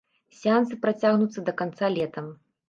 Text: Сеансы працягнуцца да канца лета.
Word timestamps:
Сеансы 0.37 0.79
працягнуцца 0.85 1.45
да 1.51 1.55
канца 1.61 1.93
лета. 1.99 2.27